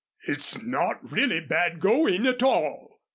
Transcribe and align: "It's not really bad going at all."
"It's 0.27 0.59
not 0.63 1.11
really 1.11 1.39
bad 1.41 1.79
going 1.79 2.25
at 2.25 2.41
all." 2.41 3.01